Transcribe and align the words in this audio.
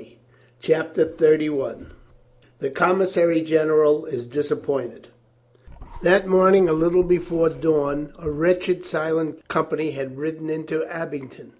T 0.00 0.16
CHAPTER 0.60 1.04
THIRTY 1.04 1.48
ONE 1.48 1.90
THE 2.60 2.70
COMMISSARY 2.70 3.42
GENERAL 3.42 4.04
IS 4.06 4.28
DISAPPOINTED 4.28 5.08
HAT 6.04 6.26
morning 6.28 6.68
a 6.68 6.72
little 6.72 7.02
before 7.02 7.48
dawn 7.48 8.12
a 8.16 8.26
■ 8.28 8.32
wretched, 8.32 8.84
silent 8.86 9.48
company 9.48 9.90
had 9.90 10.16
ridden 10.16 10.50
into 10.50 10.84
Abingdon. 10.86 11.54